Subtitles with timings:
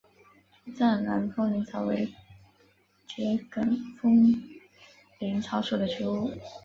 [0.75, 2.11] 藏南风铃草为
[3.05, 4.33] 桔梗科风
[5.19, 6.31] 铃草属的植物。